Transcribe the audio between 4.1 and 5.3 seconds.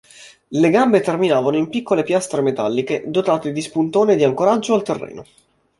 di ancoraggio al terreno.